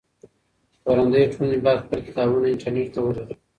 خپرندويې 0.75 1.31
ټولنې 1.33 1.57
بايد 1.65 1.83
خپل 1.85 1.99
کتابونه 2.07 2.45
انټرنټ 2.49 2.87
ته 2.93 2.99
ولېږي. 3.01 3.35